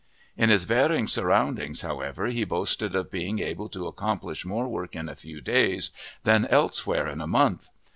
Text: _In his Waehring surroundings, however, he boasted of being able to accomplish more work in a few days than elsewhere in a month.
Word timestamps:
_In 0.35 0.49
his 0.49 0.65
Waehring 0.65 1.07
surroundings, 1.07 1.81
however, 1.81 2.25
he 2.25 2.43
boasted 2.43 2.95
of 2.95 3.11
being 3.11 3.37
able 3.37 3.69
to 3.69 3.85
accomplish 3.85 4.43
more 4.47 4.67
work 4.67 4.95
in 4.95 5.07
a 5.07 5.15
few 5.15 5.41
days 5.41 5.91
than 6.23 6.47
elsewhere 6.47 7.07
in 7.07 7.21
a 7.21 7.27
month. 7.27 7.69